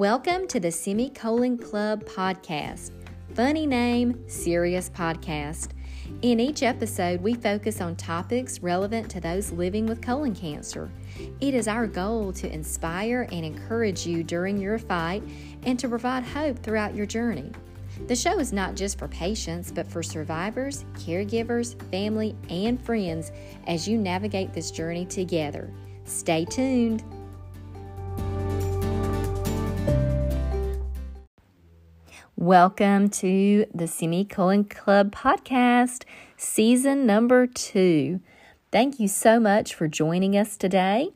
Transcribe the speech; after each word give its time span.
Welcome 0.00 0.46
to 0.46 0.58
the 0.58 0.72
Semicolon 0.72 1.58
Club 1.58 2.04
podcast. 2.04 2.92
Funny 3.34 3.66
name, 3.66 4.26
serious 4.30 4.88
podcast. 4.88 5.72
In 6.22 6.40
each 6.40 6.62
episode, 6.62 7.20
we 7.20 7.34
focus 7.34 7.82
on 7.82 7.96
topics 7.96 8.60
relevant 8.60 9.10
to 9.10 9.20
those 9.20 9.52
living 9.52 9.84
with 9.84 10.00
colon 10.00 10.34
cancer. 10.34 10.90
It 11.42 11.52
is 11.52 11.68
our 11.68 11.86
goal 11.86 12.32
to 12.32 12.50
inspire 12.50 13.28
and 13.30 13.44
encourage 13.44 14.06
you 14.06 14.24
during 14.24 14.58
your 14.58 14.78
fight 14.78 15.22
and 15.64 15.78
to 15.78 15.86
provide 15.86 16.24
hope 16.24 16.60
throughout 16.60 16.94
your 16.94 17.04
journey. 17.04 17.52
The 18.06 18.16
show 18.16 18.38
is 18.38 18.54
not 18.54 18.76
just 18.76 18.98
for 18.98 19.08
patients, 19.08 19.70
but 19.70 19.86
for 19.86 20.02
survivors, 20.02 20.86
caregivers, 20.94 21.78
family, 21.90 22.34
and 22.48 22.82
friends 22.82 23.32
as 23.66 23.86
you 23.86 23.98
navigate 23.98 24.54
this 24.54 24.70
journey 24.70 25.04
together. 25.04 25.70
Stay 26.06 26.46
tuned. 26.46 27.04
Welcome 32.40 33.10
to 33.10 33.66
the 33.74 33.86
Semicolon 33.86 34.64
Club 34.64 35.14
podcast, 35.14 36.04
season 36.38 37.04
number 37.04 37.46
two. 37.46 38.20
Thank 38.72 38.98
you 38.98 39.08
so 39.08 39.38
much 39.38 39.74
for 39.74 39.86
joining 39.86 40.34
us 40.38 40.56
today. 40.56 41.10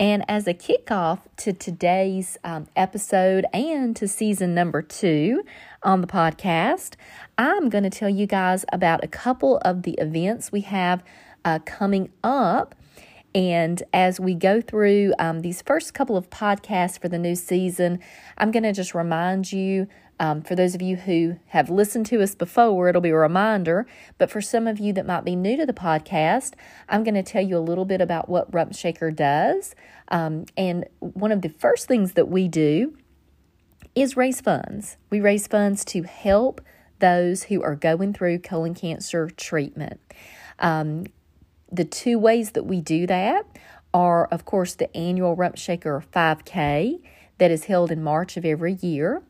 And 0.00 0.24
as 0.30 0.46
a 0.46 0.54
kickoff 0.54 1.18
to 1.36 1.52
today's 1.52 2.38
um, 2.42 2.68
episode 2.74 3.44
and 3.52 3.94
to 3.96 4.08
season 4.08 4.54
number 4.54 4.80
two 4.80 5.44
on 5.82 6.00
the 6.00 6.06
podcast, 6.06 6.94
I'm 7.36 7.68
going 7.68 7.84
to 7.84 7.90
tell 7.90 8.08
you 8.08 8.26
guys 8.26 8.64
about 8.72 9.04
a 9.04 9.08
couple 9.08 9.58
of 9.58 9.82
the 9.82 9.92
events 9.98 10.52
we 10.52 10.62
have 10.62 11.04
uh, 11.44 11.58
coming 11.66 12.10
up. 12.24 12.74
And 13.34 13.82
as 13.92 14.20
we 14.20 14.34
go 14.34 14.60
through 14.60 15.14
um, 15.18 15.40
these 15.40 15.62
first 15.62 15.94
couple 15.94 16.16
of 16.16 16.28
podcasts 16.28 17.00
for 17.00 17.08
the 17.08 17.18
new 17.18 17.34
season, 17.34 18.00
I'm 18.36 18.50
going 18.50 18.62
to 18.62 18.72
just 18.72 18.94
remind 18.94 19.52
you 19.52 19.88
um, 20.20 20.42
for 20.42 20.54
those 20.54 20.74
of 20.74 20.82
you 20.82 20.96
who 20.96 21.36
have 21.48 21.68
listened 21.68 22.06
to 22.06 22.22
us 22.22 22.34
before, 22.34 22.88
it'll 22.88 23.00
be 23.00 23.10
a 23.10 23.16
reminder. 23.16 23.86
But 24.18 24.30
for 24.30 24.40
some 24.40 24.68
of 24.68 24.78
you 24.78 24.92
that 24.92 25.06
might 25.06 25.24
be 25.24 25.34
new 25.34 25.56
to 25.56 25.66
the 25.66 25.72
podcast, 25.72 26.52
I'm 26.88 27.02
going 27.02 27.14
to 27.14 27.24
tell 27.24 27.42
you 27.42 27.56
a 27.56 27.58
little 27.58 27.84
bit 27.84 28.00
about 28.00 28.28
what 28.28 28.52
Rump 28.54 28.74
Shaker 28.74 29.10
does. 29.10 29.74
Um, 30.08 30.44
and 30.56 30.84
one 31.00 31.32
of 31.32 31.42
the 31.42 31.48
first 31.48 31.88
things 31.88 32.12
that 32.12 32.28
we 32.28 32.46
do 32.46 32.96
is 33.94 34.16
raise 34.16 34.40
funds. 34.40 34.96
We 35.10 35.20
raise 35.20 35.46
funds 35.46 35.84
to 35.86 36.02
help 36.02 36.60
those 37.00 37.44
who 37.44 37.62
are 37.62 37.74
going 37.74 38.12
through 38.12 38.38
colon 38.40 38.74
cancer 38.74 39.28
treatment. 39.28 40.00
Um, 40.60 41.06
the 41.72 41.84
two 41.84 42.18
ways 42.18 42.50
that 42.52 42.64
we 42.64 42.80
do 42.80 43.06
that 43.06 43.46
are, 43.94 44.26
of 44.26 44.44
course, 44.44 44.74
the 44.74 44.94
annual 44.96 45.34
Rump 45.34 45.56
Shaker 45.56 46.04
5K 46.12 47.00
that 47.38 47.50
is 47.50 47.64
held 47.64 47.90
in 47.90 48.02
March 48.02 48.36
of 48.36 48.44
every 48.44 48.74
year. 48.74 49.22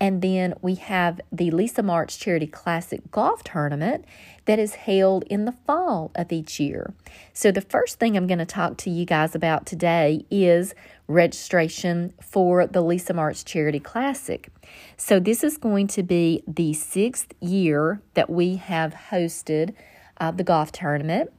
And 0.00 0.20
then 0.20 0.54
we 0.60 0.74
have 0.74 1.20
the 1.30 1.52
Lisa 1.52 1.82
March 1.82 2.18
Charity 2.18 2.48
Classic 2.48 3.10
Golf 3.12 3.44
Tournament 3.44 4.04
that 4.44 4.58
is 4.58 4.74
held 4.74 5.22
in 5.24 5.44
the 5.44 5.54
fall 5.66 6.10
of 6.16 6.32
each 6.32 6.58
year. 6.58 6.92
So, 7.32 7.52
the 7.52 7.60
first 7.60 8.00
thing 8.00 8.16
I'm 8.16 8.26
going 8.26 8.40
to 8.40 8.44
talk 8.44 8.76
to 8.78 8.90
you 8.90 9.06
guys 9.06 9.36
about 9.36 9.66
today 9.66 10.26
is 10.30 10.74
registration 11.06 12.12
for 12.20 12.66
the 12.66 12.82
Lisa 12.82 13.14
March 13.14 13.44
Charity 13.44 13.80
Classic. 13.80 14.48
So, 14.96 15.20
this 15.20 15.44
is 15.44 15.56
going 15.56 15.86
to 15.88 16.02
be 16.02 16.42
the 16.46 16.74
sixth 16.74 17.32
year 17.40 18.02
that 18.14 18.28
we 18.28 18.56
have 18.56 18.94
hosted 19.10 19.74
uh, 20.18 20.30
the 20.30 20.44
golf 20.44 20.72
tournament. 20.72 21.30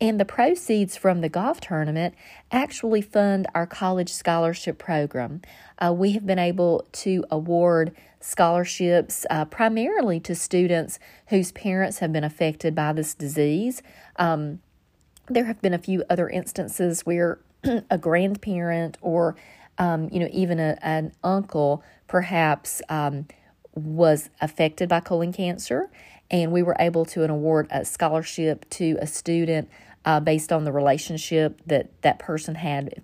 And 0.00 0.18
the 0.18 0.24
proceeds 0.24 0.96
from 0.96 1.20
the 1.20 1.28
golf 1.28 1.60
tournament 1.60 2.14
actually 2.50 3.02
fund 3.02 3.46
our 3.54 3.66
college 3.66 4.12
scholarship 4.12 4.78
program. 4.78 5.42
Uh, 5.78 5.92
we 5.92 6.12
have 6.12 6.26
been 6.26 6.38
able 6.38 6.86
to 6.92 7.24
award 7.30 7.94
scholarships 8.20 9.26
uh, 9.30 9.44
primarily 9.44 10.20
to 10.20 10.34
students 10.34 10.98
whose 11.28 11.52
parents 11.52 11.98
have 11.98 12.12
been 12.12 12.24
affected 12.24 12.74
by 12.74 12.92
this 12.92 13.14
disease. 13.14 13.82
Um, 14.16 14.60
there 15.28 15.44
have 15.44 15.60
been 15.60 15.74
a 15.74 15.78
few 15.78 16.04
other 16.08 16.28
instances 16.28 17.02
where 17.02 17.40
a 17.90 17.98
grandparent 17.98 18.98
or 19.00 19.36
um, 19.78 20.08
you 20.12 20.20
know 20.20 20.28
even 20.32 20.60
a, 20.60 20.78
an 20.82 21.12
uncle 21.24 21.82
perhaps 22.06 22.82
um, 22.88 23.26
was 23.74 24.30
affected 24.40 24.88
by 24.88 25.00
colon 25.00 25.32
cancer 25.32 25.90
and 26.32 26.50
we 26.50 26.62
were 26.62 26.76
able 26.80 27.04
to 27.04 27.22
award 27.24 27.68
a 27.70 27.84
scholarship 27.84 28.68
to 28.70 28.96
a 29.00 29.06
student 29.06 29.68
uh, 30.04 30.18
based 30.18 30.50
on 30.50 30.64
the 30.64 30.72
relationship 30.72 31.60
that 31.66 31.90
that 32.02 32.18
person 32.18 32.56
had 32.56 33.02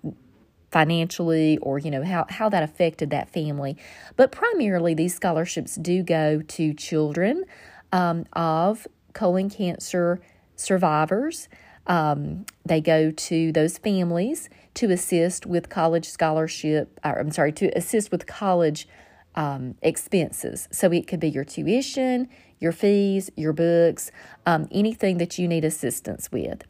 financially 0.71 1.57
or 1.59 1.79
you 1.79 1.89
know 1.89 2.03
how, 2.03 2.25
how 2.29 2.49
that 2.49 2.63
affected 2.63 3.11
that 3.11 3.29
family. 3.29 3.77
But 4.15 4.31
primarily 4.31 4.93
these 4.93 5.15
scholarships 5.15 5.75
do 5.75 6.03
go 6.03 6.41
to 6.41 6.73
children 6.73 7.45
um, 7.91 8.25
of 8.33 8.87
colon 9.13 9.49
cancer 9.49 10.19
survivors. 10.55 11.47
Um, 11.87 12.45
they 12.65 12.81
go 12.81 13.09
to 13.09 13.51
those 13.51 13.77
families 13.77 14.49
to 14.75 14.91
assist 14.91 15.45
with 15.45 15.69
college 15.69 16.07
scholarship 16.07 16.99
or, 17.03 17.19
i'm 17.19 17.31
sorry 17.31 17.51
to 17.53 17.75
assist 17.75 18.11
with 18.11 18.27
college 18.27 18.87
um, 19.35 19.75
expenses. 19.81 20.67
So 20.71 20.91
it 20.91 21.07
could 21.07 21.19
be 21.19 21.29
your 21.29 21.45
tuition 21.45 22.27
your 22.59 22.71
fees, 22.71 23.31
your 23.35 23.53
books, 23.53 24.11
um, 24.45 24.67
anything 24.71 25.17
that 25.17 25.39
you 25.39 25.47
need 25.47 25.63
assistance 25.63 26.31
with. 26.31 26.63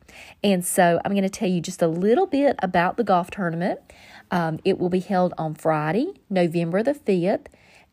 And 0.44 0.64
so 0.64 1.00
I'm 1.04 1.12
going 1.12 1.24
to 1.24 1.30
tell 1.30 1.50
you 1.50 1.62
just 1.62 1.82
a 1.82 1.88
little 1.88 2.26
bit 2.26 2.56
about 2.60 2.98
the 2.98 3.04
golf 3.04 3.32
tournament. 3.32 3.80
Um, 4.32 4.60
it 4.64 4.78
will 4.78 4.90
be 4.90 5.00
held 5.00 5.34
on 5.38 5.56
Friday, 5.56 6.14
November 6.30 6.84
the 6.84 6.94
5th 6.94 7.48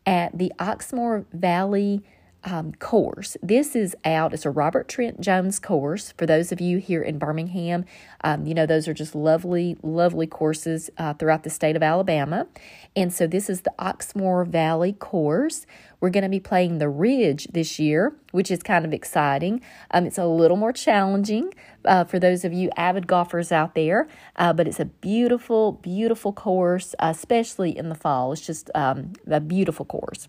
at 0.05 0.37
the 0.37 0.51
Oxmoor 0.59 1.25
Valley 1.33 2.03
um, 2.43 2.73
course. 2.73 3.35
This 3.41 3.75
is 3.75 3.95
out, 4.05 4.33
it's 4.33 4.45
a 4.45 4.49
Robert 4.49 4.87
Trent 4.87 5.19
Jones 5.19 5.59
course. 5.59 6.13
For 6.17 6.25
those 6.25 6.51
of 6.51 6.61
you 6.61 6.77
here 6.77 7.01
in 7.01 7.17
Birmingham, 7.17 7.85
um, 8.23 8.45
you 8.45 8.53
know, 8.53 8.65
those 8.65 8.87
are 8.87 8.93
just 8.93 9.15
lovely, 9.15 9.77
lovely 9.81 10.27
courses 10.27 10.89
uh, 10.97 11.13
throughout 11.13 11.43
the 11.43 11.49
state 11.49 11.75
of 11.75 11.83
Alabama. 11.83 12.47
And 12.95 13.13
so 13.13 13.27
this 13.27 13.49
is 13.49 13.61
the 13.61 13.73
Oxmoor 13.79 14.47
Valley 14.47 14.93
course. 14.93 15.65
We're 15.99 16.09
going 16.09 16.23
to 16.23 16.29
be 16.29 16.39
playing 16.39 16.77
the 16.77 16.89
Ridge 16.89 17.47
this 17.51 17.79
year, 17.79 18.15
which 18.31 18.51
is 18.51 18.61
kind 18.61 18.85
of 18.85 18.93
exciting. 18.93 19.61
Um, 19.91 20.05
it's 20.05 20.17
a 20.17 20.25
little 20.25 20.57
more 20.57 20.73
challenging 20.73 21.53
uh, 21.85 22.03
for 22.03 22.19
those 22.19 22.45
of 22.45 22.53
you 22.53 22.69
avid 22.77 23.07
golfers 23.07 23.51
out 23.51 23.75
there, 23.75 24.07
uh, 24.35 24.53
but 24.53 24.67
it's 24.67 24.79
a 24.79 24.85
beautiful, 24.85 25.73
beautiful 25.73 26.33
course, 26.33 26.93
especially 26.99 27.75
in 27.75 27.89
the 27.89 27.95
fall. 27.95 28.31
It's 28.31 28.45
just 28.45 28.69
um, 28.75 29.13
a 29.29 29.39
beautiful 29.39 29.85
course. 29.85 30.27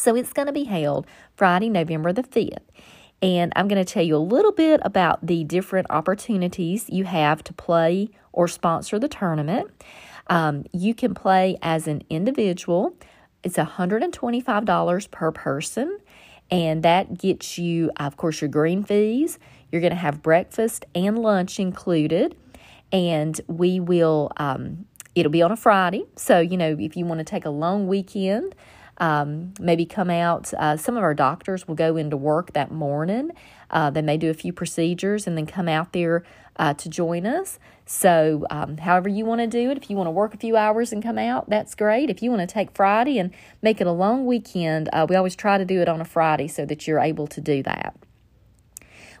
So 0.00 0.14
it's 0.14 0.32
going 0.32 0.46
to 0.46 0.52
be 0.52 0.64
held 0.64 1.06
Friday, 1.36 1.68
November 1.68 2.10
the 2.10 2.22
5th. 2.22 2.56
And 3.20 3.52
I'm 3.54 3.68
going 3.68 3.84
to 3.84 3.92
tell 3.92 4.02
you 4.02 4.16
a 4.16 4.28
little 4.34 4.50
bit 4.50 4.80
about 4.82 5.26
the 5.26 5.44
different 5.44 5.88
opportunities 5.90 6.88
you 6.88 7.04
have 7.04 7.44
to 7.44 7.52
play 7.52 8.08
or 8.32 8.48
sponsor 8.48 8.98
the 8.98 9.08
tournament. 9.08 9.70
Um, 10.28 10.64
you 10.72 10.94
can 10.94 11.12
play 11.12 11.58
as 11.60 11.86
an 11.86 12.02
individual, 12.08 12.94
it's 13.42 13.58
$125 13.58 15.10
per 15.10 15.32
person, 15.32 15.98
and 16.50 16.82
that 16.82 17.18
gets 17.18 17.58
you, 17.58 17.90
of 17.98 18.16
course, 18.16 18.40
your 18.40 18.48
green 18.48 18.82
fees. 18.82 19.38
You're 19.70 19.82
going 19.82 19.92
to 19.92 19.96
have 19.96 20.22
breakfast 20.22 20.86
and 20.94 21.18
lunch 21.18 21.60
included, 21.60 22.34
and 22.90 23.38
we 23.48 23.80
will, 23.80 24.32
um, 24.38 24.86
it'll 25.14 25.30
be 25.30 25.42
on 25.42 25.52
a 25.52 25.56
Friday. 25.56 26.06
So, 26.16 26.40
you 26.40 26.56
know, 26.56 26.74
if 26.78 26.96
you 26.96 27.04
want 27.04 27.18
to 27.18 27.24
take 27.24 27.44
a 27.44 27.50
long 27.50 27.86
weekend, 27.86 28.54
um, 29.00 29.54
maybe 29.58 29.86
come 29.86 30.10
out. 30.10 30.52
Uh, 30.54 30.76
some 30.76 30.96
of 30.96 31.02
our 31.02 31.14
doctors 31.14 31.66
will 31.66 31.74
go 31.74 31.96
into 31.96 32.16
work 32.16 32.52
that 32.52 32.70
morning. 32.70 33.30
Uh, 33.70 33.90
they 33.90 34.02
may 34.02 34.16
do 34.16 34.30
a 34.30 34.34
few 34.34 34.52
procedures 34.52 35.26
and 35.26 35.36
then 35.36 35.46
come 35.46 35.68
out 35.68 35.92
there 35.92 36.22
uh, 36.56 36.74
to 36.74 36.88
join 36.88 37.26
us. 37.26 37.58
So, 37.86 38.46
um, 38.50 38.76
however 38.76 39.08
you 39.08 39.24
want 39.24 39.40
to 39.40 39.46
do 39.46 39.70
it, 39.70 39.78
if 39.78 39.90
you 39.90 39.96
want 39.96 40.06
to 40.06 40.12
work 40.12 40.34
a 40.34 40.36
few 40.36 40.56
hours 40.56 40.92
and 40.92 41.02
come 41.02 41.18
out, 41.18 41.48
that's 41.48 41.74
great. 41.74 42.10
If 42.10 42.22
you 42.22 42.30
want 42.30 42.46
to 42.46 42.52
take 42.52 42.70
Friday 42.72 43.18
and 43.18 43.32
make 43.62 43.80
it 43.80 43.86
a 43.86 43.92
long 43.92 44.26
weekend, 44.26 44.88
uh, 44.92 45.06
we 45.08 45.16
always 45.16 45.34
try 45.34 45.56
to 45.58 45.64
do 45.64 45.80
it 45.80 45.88
on 45.88 46.00
a 46.00 46.04
Friday 46.04 46.46
so 46.46 46.66
that 46.66 46.86
you're 46.86 47.00
able 47.00 47.26
to 47.28 47.40
do 47.40 47.62
that. 47.62 47.96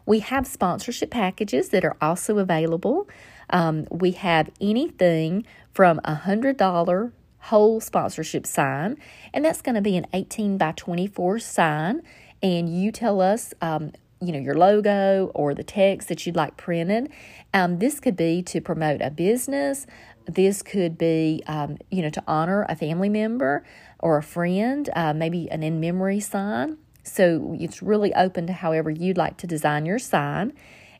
We 0.04 0.20
have 0.20 0.46
sponsorship 0.46 1.10
packages 1.10 1.70
that 1.70 1.84
are 1.84 1.96
also 2.00 2.38
available. 2.38 3.08
Um, 3.48 3.86
we 3.90 4.12
have 4.12 4.50
anything 4.60 5.46
from 5.72 6.00
a 6.04 6.16
$100 6.26 7.12
hole 7.40 7.80
sponsorship 7.80 8.46
sign, 8.46 8.96
and 9.32 9.44
that's 9.44 9.62
going 9.62 9.74
to 9.74 9.80
be 9.80 9.96
an 9.96 10.06
18 10.12 10.58
by 10.58 10.72
24 10.72 11.38
sign. 11.38 12.02
And 12.42 12.68
you 12.68 12.92
tell 12.92 13.20
us, 13.20 13.52
um, 13.60 13.92
you 14.20 14.32
know, 14.32 14.38
your 14.38 14.54
logo 14.54 15.30
or 15.34 15.54
the 15.54 15.64
text 15.64 16.08
that 16.08 16.26
you'd 16.26 16.36
like 16.36 16.56
printed. 16.56 17.10
Um, 17.54 17.78
this 17.78 18.00
could 18.00 18.16
be 18.16 18.42
to 18.42 18.60
promote 18.60 19.00
a 19.00 19.10
business. 19.10 19.86
This 20.26 20.62
could 20.62 20.98
be, 20.98 21.42
um, 21.46 21.78
you 21.90 22.02
know, 22.02 22.10
to 22.10 22.22
honor 22.26 22.66
a 22.68 22.76
family 22.76 23.08
member 23.08 23.64
or 23.98 24.18
a 24.18 24.22
friend, 24.22 24.88
uh, 24.94 25.14
maybe 25.14 25.50
an 25.50 25.62
in 25.62 25.80
memory 25.80 26.20
sign. 26.20 26.78
So 27.02 27.56
it's 27.58 27.82
really 27.82 28.14
open 28.14 28.46
to 28.46 28.52
however 28.52 28.90
you'd 28.90 29.16
like 29.16 29.38
to 29.38 29.46
design 29.46 29.86
your 29.86 29.98
sign. 29.98 30.52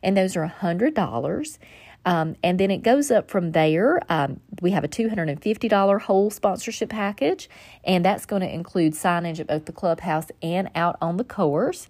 And 0.03 0.17
those 0.17 0.35
are 0.35 0.53
$100. 0.61 1.57
Um, 2.05 2.35
and 2.43 2.59
then 2.59 2.71
it 2.71 2.79
goes 2.79 3.11
up 3.11 3.29
from 3.29 3.51
there. 3.51 4.01
Um, 4.09 4.39
we 4.61 4.71
have 4.71 4.83
a 4.83 4.87
$250 4.87 6.01
hole 6.01 6.29
sponsorship 6.29 6.89
package, 6.89 7.49
and 7.83 8.03
that's 8.03 8.25
going 8.25 8.41
to 8.41 8.51
include 8.51 8.93
signage 8.93 9.39
at 9.39 9.47
both 9.47 9.65
the 9.65 9.71
clubhouse 9.71 10.27
and 10.41 10.69
out 10.73 10.97
on 11.01 11.17
the 11.17 11.23
course. 11.23 11.87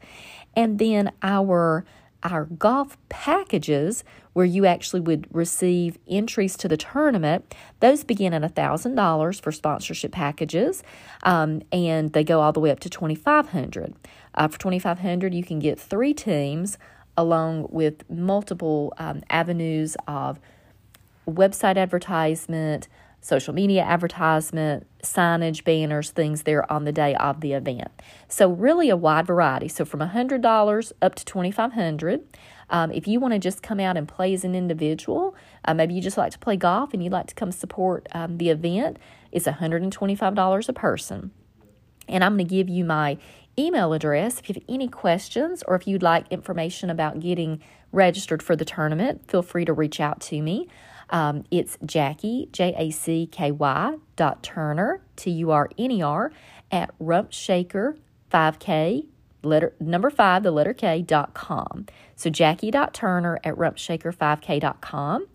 And 0.56 0.80
then 0.80 1.12
our 1.22 1.86
our 2.24 2.46
golf 2.46 2.98
packages, 3.10 4.04
where 4.34 4.46
you 4.46 4.66
actually 4.66 5.00
would 5.00 5.28
receive 5.32 5.98
entries 6.08 6.56
to 6.56 6.68
the 6.68 6.78
tournament, 6.78 7.56
those 7.80 8.04
begin 8.04 8.34
at 8.34 8.44
$1,000 8.54 9.42
for 9.42 9.52
sponsorship 9.52 10.12
packages, 10.12 10.84
um, 11.24 11.64
and 11.72 12.14
they 12.14 12.24
go 12.24 12.42
all 12.42 12.52
the 12.52 12.60
way 12.60 12.70
up 12.70 12.80
to 12.80 12.90
2500 12.90 13.96
uh, 14.36 14.48
For 14.48 14.60
2500 14.60 15.34
you 15.34 15.44
can 15.44 15.60
get 15.60 15.80
three 15.80 16.14
teams 16.14 16.78
along 17.22 17.68
with 17.70 18.10
multiple 18.10 18.94
um, 18.98 19.22
avenues 19.30 19.96
of 20.08 20.40
website 21.28 21.78
advertisement, 21.78 22.88
social 23.22 23.54
media 23.54 23.84
advertisement, 23.84 24.88
signage, 25.04 25.64
banners, 25.64 26.10
things 26.10 26.44
there 26.44 26.70
on 26.72 26.86
the 26.86 26.92
day 26.92 27.14
of 27.16 27.42
the 27.42 27.54
event. 27.54 27.90
So 28.28 28.50
really 28.50 28.90
a 28.90 28.98
wide 28.98 29.28
variety. 29.28 29.68
So 29.68 29.86
from 29.86 30.00
$100 30.00 30.92
up 31.02 31.16
to 31.16 31.26
2500 31.26 32.22
um, 32.72 32.92
If 32.92 33.08
you 33.08 33.20
want 33.20 33.34
to 33.34 33.40
just 33.40 33.62
come 33.62 33.80
out 33.80 33.98
and 33.98 34.08
play 34.08 34.34
as 34.34 34.44
an 34.44 34.56
individual, 34.56 35.36
uh, 35.66 35.74
maybe 35.74 35.94
you 35.94 36.02
just 36.02 36.18
like 36.18 36.32
to 36.32 36.40
play 36.40 36.56
golf 36.56 36.94
and 36.94 37.04
you'd 37.04 37.14
like 37.14 37.28
to 37.28 37.36
come 37.36 37.52
support 37.52 38.08
um, 38.14 38.38
the 38.38 38.50
event, 38.50 38.98
it's 39.32 39.46
$125 39.46 40.70
a 40.70 40.74
person. 40.74 41.32
And 42.08 42.24
I'm 42.24 42.36
going 42.36 42.48
to 42.48 42.56
give 42.56 42.70
you 42.70 42.84
my 42.84 43.18
email 43.58 43.94
address 43.94 44.40
if 44.40 44.50
you 44.50 44.56
have 44.56 44.64
any 44.70 44.88
questions 44.88 45.64
or 45.68 45.76
if 45.76 45.88
you'd 45.88 46.04
like 46.04 46.32
information 46.32 46.90
about 46.90 47.20
getting 47.20 47.62
registered 47.92 48.42
for 48.42 48.56
the 48.56 48.66
tournament. 48.66 49.30
Feel 49.30 49.44
free 49.44 49.66
to 49.66 49.74
reach 49.74 50.00
out 50.00 50.22
to 50.22 50.42
me. 50.42 50.68
Um, 51.10 51.44
it's 51.52 51.78
Jackie, 51.86 52.48
J 52.52 52.74
A 52.78 52.90
C 52.90 53.28
K 53.30 53.52
Y, 53.52 53.98
dot 54.16 54.44
Turner, 54.44 55.02
T 55.16 55.30
U 55.32 55.52
R 55.52 55.70
N 55.78 55.92
E 55.92 56.02
R, 56.02 56.32
at 56.72 56.98
Rumpshaker 57.00 57.98
5K, 58.32 59.06
letter, 59.44 59.74
number 59.80 60.10
five, 60.10 60.44
the 60.44 60.52
letter 60.52 60.74
K, 60.74 61.02
dot 61.02 61.34
com. 61.34 61.86
So 62.16 62.30
Jackie 62.30 62.72
dot 62.72 62.94
Turner 62.94 63.40
at 63.44 63.56
Rumpshaker5K 63.56 64.62
dot 64.62 64.82
com. 64.82 65.28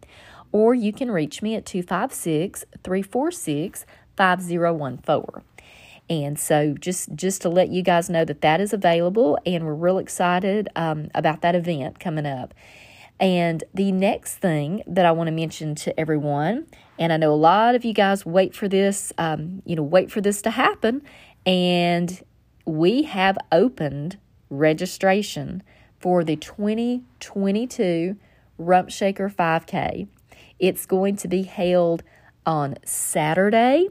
Or 0.50 0.74
you 0.74 0.92
can 0.92 1.10
reach 1.10 1.42
me 1.42 1.54
at 1.54 1.66
256 1.66 2.64
346 2.82 3.84
5014. 4.16 5.42
And 6.08 6.38
so 6.38 6.74
just 6.78 7.14
just 7.14 7.42
to 7.42 7.48
let 7.48 7.68
you 7.68 7.82
guys 7.82 8.08
know 8.08 8.24
that 8.24 8.40
that 8.40 8.60
is 8.60 8.72
available, 8.72 9.38
and 9.44 9.64
we're 9.64 9.74
real 9.74 9.98
excited 9.98 10.68
um, 10.76 11.08
about 11.14 11.40
that 11.42 11.54
event 11.54 11.98
coming 11.98 12.26
up. 12.26 12.54
And 13.18 13.64
the 13.74 13.92
next 13.92 14.36
thing 14.36 14.82
that 14.86 15.06
I 15.06 15.12
want 15.12 15.28
to 15.28 15.32
mention 15.32 15.74
to 15.76 15.98
everyone, 15.98 16.66
and 16.98 17.12
I 17.12 17.16
know 17.16 17.32
a 17.32 17.34
lot 17.34 17.74
of 17.74 17.84
you 17.84 17.94
guys 17.94 18.26
wait 18.26 18.54
for 18.54 18.68
this, 18.68 19.12
um, 19.18 19.62
you 19.64 19.74
know, 19.74 19.82
wait 19.82 20.12
for 20.12 20.20
this 20.20 20.42
to 20.42 20.50
happen, 20.50 21.02
and 21.44 22.22
we 22.66 23.02
have 23.04 23.38
opened 23.50 24.18
registration 24.50 25.62
for 25.98 26.22
the 26.22 26.36
2022 26.36 28.16
Rump 28.58 28.90
Shaker 28.90 29.28
5K. 29.28 30.08
It's 30.58 30.86
going 30.86 31.16
to 31.16 31.28
be 31.28 31.42
held 31.42 32.02
on 32.44 32.76
Saturday, 32.84 33.88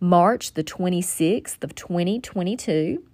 March 0.00 0.54
the 0.54 0.64
26th 0.64 1.62
of 1.62 1.74
2022 1.74 3.04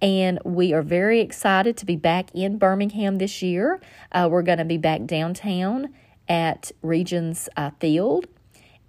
and 0.00 0.40
we 0.44 0.72
are 0.72 0.82
very 0.82 1.20
excited 1.20 1.76
to 1.76 1.86
be 1.86 1.94
back 1.96 2.34
in 2.34 2.58
Birmingham 2.58 3.16
this 3.16 3.40
year. 3.40 3.80
Uh, 4.10 4.28
we're 4.30 4.42
going 4.42 4.58
to 4.58 4.64
be 4.64 4.78
back 4.78 5.04
downtown 5.06 5.94
at 6.28 6.72
Regions 6.82 7.48
uh, 7.56 7.70
Field. 7.78 8.26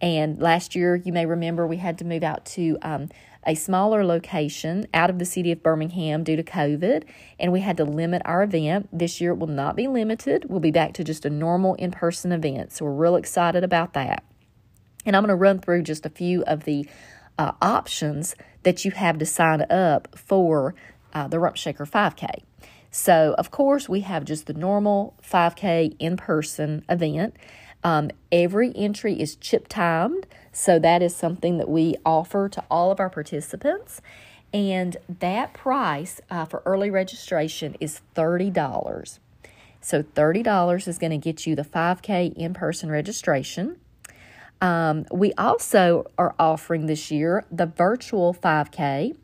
And 0.01 0.41
last 0.41 0.75
year, 0.75 0.95
you 0.95 1.13
may 1.13 1.25
remember, 1.25 1.65
we 1.67 1.77
had 1.77 1.97
to 1.99 2.05
move 2.05 2.23
out 2.23 2.45
to 2.47 2.77
um, 2.81 3.09
a 3.45 3.55
smaller 3.55 4.03
location 4.03 4.87
out 4.93 5.09
of 5.09 5.19
the 5.19 5.25
city 5.25 5.51
of 5.51 5.63
Birmingham 5.63 6.23
due 6.23 6.35
to 6.35 6.43
COVID, 6.43 7.03
and 7.39 7.53
we 7.53 7.61
had 7.61 7.77
to 7.77 7.85
limit 7.85 8.21
our 8.25 8.43
event. 8.43 8.89
This 8.91 9.21
year, 9.21 9.31
it 9.31 9.37
will 9.37 9.47
not 9.47 9.75
be 9.75 9.87
limited. 9.87 10.45
We'll 10.49 10.59
be 10.59 10.71
back 10.71 10.93
to 10.95 11.03
just 11.03 11.25
a 11.25 11.29
normal 11.29 11.75
in 11.75 11.91
person 11.91 12.33
event. 12.33 12.73
So, 12.73 12.85
we're 12.85 12.91
real 12.91 13.15
excited 13.15 13.63
about 13.63 13.93
that. 13.93 14.25
And 15.05 15.15
I'm 15.15 15.23
going 15.23 15.29
to 15.29 15.35
run 15.35 15.59
through 15.59 15.83
just 15.83 16.05
a 16.05 16.09
few 16.09 16.43
of 16.43 16.63
the 16.63 16.85
uh, 17.37 17.51
options 17.61 18.35
that 18.63 18.85
you 18.85 18.91
have 18.91 19.17
to 19.19 19.25
sign 19.25 19.61
up 19.69 20.07
for 20.17 20.75
uh, 21.13 21.27
the 21.27 21.39
Rump 21.39 21.55
Shaker 21.55 21.85
5K. 21.85 22.43
So, 22.91 23.33
of 23.37 23.49
course, 23.49 23.89
we 23.89 24.01
have 24.01 24.23
just 24.23 24.45
the 24.45 24.53
normal 24.53 25.15
5K 25.23 25.95
in 25.97 26.15
person 26.15 26.85
event. 26.87 27.35
Um, 27.83 28.11
every 28.31 28.71
entry 28.75 29.19
is 29.19 29.35
chip 29.35 29.67
timed, 29.67 30.27
so 30.51 30.79
that 30.79 31.01
is 31.01 31.15
something 31.15 31.57
that 31.57 31.67
we 31.67 31.95
offer 32.05 32.47
to 32.49 32.63
all 32.69 32.91
of 32.91 32.99
our 32.99 33.09
participants. 33.09 33.99
And 34.53 34.95
that 35.19 35.53
price 35.53 36.21
uh, 36.29 36.45
for 36.45 36.61
early 36.65 36.91
registration 36.91 37.75
is 37.79 38.01
$30. 38.15 39.19
So, 39.81 40.03
$30 40.03 40.87
is 40.87 40.97
going 40.99 41.11
to 41.11 41.17
get 41.17 41.47
you 41.47 41.55
the 41.55 41.63
5K 41.63 42.33
in 42.35 42.53
person 42.53 42.91
registration. 42.91 43.77
Um, 44.63 45.05
we 45.11 45.33
also 45.33 46.05
are 46.17 46.33
offering 46.39 46.85
this 46.85 47.11
year 47.11 47.43
the 47.51 47.65
virtual 47.65 48.33
5K, 48.33 49.15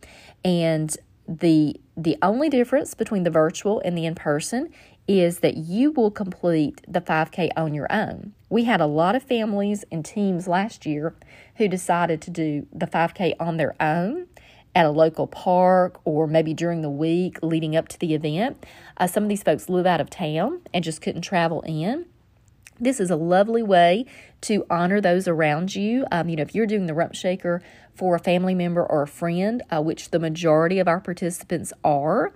and 0.44 0.96
the 1.28 1.80
the 1.96 2.18
only 2.22 2.50
difference 2.50 2.94
between 2.94 3.24
the 3.24 3.30
virtual 3.30 3.82
and 3.84 3.98
the 3.98 4.06
in 4.06 4.16
person 4.16 4.70
is 5.08 5.40
that 5.40 5.58
you 5.58 5.92
will 5.92 6.12
complete 6.12 6.82
the 6.88 7.02
5K 7.02 7.50
on 7.58 7.74
your 7.74 7.92
own. 7.92 8.34
We 8.50 8.66
had 8.66 8.80
a 8.82 8.86
lot 8.86 9.16
of 9.16 9.24
families 9.24 9.84
and 9.92 10.04
teams 10.04 10.48
last 10.48 10.86
year 10.86 11.16
who 11.56 11.68
decided 11.68 12.22
to 12.22 12.32
do 12.32 12.68
the 12.74 12.86
5K 12.86 13.34
on 13.40 13.58
their 13.58 13.76
own 13.82 14.28
at 14.76 14.86
a 14.86 14.92
local 14.92 15.26
park 15.26 16.00
or 16.04 16.28
maybe 16.28 16.54
during 16.54 16.82
the 16.82 16.90
week 16.90 17.40
leading 17.42 17.76
up 17.76 17.88
to 17.90 18.00
the 18.00 18.14
event. 18.14 18.66
Uh, 18.98 19.08
some 19.08 19.24
of 19.24 19.30
these 19.30 19.44
folks 19.44 19.70
live 19.70 19.86
out 19.86 20.02
of 20.02 20.10
town 20.10 20.62
and 20.74 20.84
just 20.84 21.02
couldn't 21.02 21.22
travel 21.22 21.62
in. 21.62 22.06
This 22.80 23.00
is 23.00 23.12
a 23.12 23.16
lovely 23.16 23.62
way 23.62 24.06
to 24.42 24.66
honor 24.70 25.02
those 25.02 25.28
around 25.28 25.76
you. 25.76 26.06
Um, 26.12 26.30
you 26.30 26.38
know, 26.38 26.44
if 26.44 26.56
you're 26.56 26.66
doing 26.66 26.86
the 26.86 26.94
rump 26.94 27.14
shaker 27.14 27.62
for 27.94 28.16
a 28.16 28.20
family 28.20 28.56
member 28.56 28.86
or 28.86 29.02
a 29.02 29.08
friend, 29.08 29.62
uh, 29.70 29.82
which 29.82 30.12
the 30.12 30.20
majority 30.20 30.80
of 30.80 30.88
our 30.88 31.02
participants 31.02 31.74
are, 31.84 32.34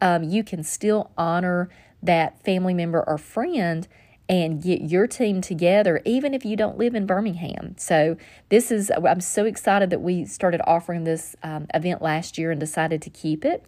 um, 0.00 0.22
you 0.22 0.44
can 0.44 0.62
still 0.62 1.10
honor 1.16 1.70
that 2.02 2.42
family 2.44 2.74
member 2.74 3.02
or 3.06 3.16
friend 3.16 3.88
and 4.28 4.62
get 4.62 4.82
your 4.82 5.06
team 5.06 5.40
together, 5.40 6.02
even 6.04 6.34
if 6.34 6.44
you 6.44 6.56
don't 6.56 6.76
live 6.76 6.94
in 6.94 7.06
Birmingham. 7.06 7.74
So, 7.78 8.16
this 8.48 8.70
is, 8.70 8.90
I'm 8.90 9.20
so 9.20 9.44
excited 9.44 9.90
that 9.90 10.00
we 10.00 10.24
started 10.24 10.60
offering 10.66 11.04
this 11.04 11.36
um, 11.42 11.68
event 11.72 12.02
last 12.02 12.36
year 12.36 12.50
and 12.50 12.58
decided 12.58 13.00
to 13.02 13.10
keep 13.10 13.44
it. 13.44 13.64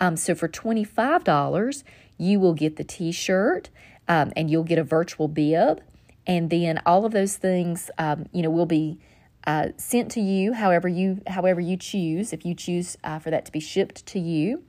Um, 0.00 0.16
so, 0.16 0.34
for 0.34 0.46
$25, 0.46 1.84
you 2.18 2.38
will 2.38 2.54
get 2.54 2.76
the 2.76 2.84
t 2.84 3.12
shirt 3.12 3.70
um, 4.08 4.32
and 4.36 4.50
you'll 4.50 4.64
get 4.64 4.78
a 4.78 4.84
virtual 4.84 5.28
bib. 5.28 5.82
And 6.26 6.50
then 6.50 6.80
all 6.86 7.04
of 7.04 7.12
those 7.12 7.36
things, 7.36 7.90
um, 7.98 8.26
you 8.32 8.42
know, 8.42 8.50
will 8.50 8.66
be 8.66 8.98
uh, 9.46 9.68
sent 9.76 10.10
to 10.12 10.20
you 10.20 10.54
however 10.54 10.88
you 10.88 11.20
however 11.26 11.60
you 11.60 11.76
choose. 11.76 12.32
If 12.32 12.44
you 12.46 12.54
choose 12.54 12.96
uh, 13.04 13.18
for 13.18 13.30
that 13.30 13.44
to 13.46 13.52
be 13.52 13.60
shipped 13.60 14.06
to 14.06 14.18
you, 14.18 14.62